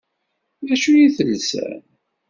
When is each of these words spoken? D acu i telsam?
D 0.67 0.69
acu 0.73 0.91
i 1.05 1.07
telsam? 1.15 1.83